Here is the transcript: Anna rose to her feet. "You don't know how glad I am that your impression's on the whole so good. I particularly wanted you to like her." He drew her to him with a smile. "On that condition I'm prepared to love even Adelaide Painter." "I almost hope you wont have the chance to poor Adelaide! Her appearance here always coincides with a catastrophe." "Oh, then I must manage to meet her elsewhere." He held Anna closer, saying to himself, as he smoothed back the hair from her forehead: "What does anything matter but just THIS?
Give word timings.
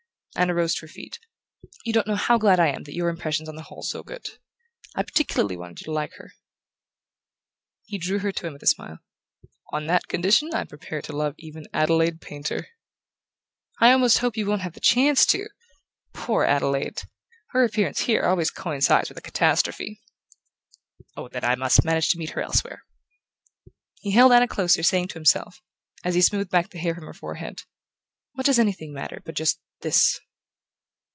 Anna 0.33 0.53
rose 0.55 0.73
to 0.75 0.81
her 0.83 0.87
feet. 0.87 1.19
"You 1.83 1.91
don't 1.91 2.07
know 2.07 2.15
how 2.15 2.37
glad 2.37 2.57
I 2.57 2.67
am 2.69 2.83
that 2.83 2.95
your 2.95 3.09
impression's 3.09 3.49
on 3.49 3.57
the 3.57 3.63
whole 3.63 3.83
so 3.83 4.01
good. 4.01 4.29
I 4.95 5.03
particularly 5.03 5.57
wanted 5.57 5.81
you 5.81 5.85
to 5.85 5.91
like 5.91 6.13
her." 6.13 6.31
He 7.83 7.97
drew 7.97 8.19
her 8.19 8.31
to 8.31 8.47
him 8.47 8.53
with 8.53 8.63
a 8.63 8.67
smile. 8.67 8.99
"On 9.73 9.85
that 9.87 10.07
condition 10.07 10.53
I'm 10.53 10.67
prepared 10.67 11.03
to 11.03 11.15
love 11.15 11.35
even 11.37 11.67
Adelaide 11.73 12.21
Painter." 12.21 12.69
"I 13.79 13.91
almost 13.91 14.19
hope 14.19 14.37
you 14.37 14.45
wont 14.45 14.61
have 14.61 14.71
the 14.71 14.79
chance 14.79 15.25
to 15.27 15.49
poor 16.13 16.45
Adelaide! 16.45 17.01
Her 17.47 17.65
appearance 17.65 17.99
here 17.99 18.23
always 18.23 18.51
coincides 18.51 19.09
with 19.09 19.17
a 19.17 19.21
catastrophe." 19.29 20.01
"Oh, 21.17 21.27
then 21.27 21.43
I 21.43 21.55
must 21.55 21.83
manage 21.83 22.07
to 22.11 22.17
meet 22.17 22.29
her 22.31 22.41
elsewhere." 22.41 22.85
He 23.99 24.11
held 24.11 24.31
Anna 24.31 24.47
closer, 24.47 24.81
saying 24.81 25.09
to 25.09 25.15
himself, 25.15 25.61
as 26.05 26.15
he 26.15 26.21
smoothed 26.21 26.49
back 26.51 26.69
the 26.69 26.79
hair 26.79 26.95
from 26.95 27.03
her 27.05 27.13
forehead: 27.13 27.63
"What 28.33 28.45
does 28.45 28.59
anything 28.59 28.93
matter 28.93 29.21
but 29.25 29.35
just 29.35 29.59
THIS? 29.81 30.19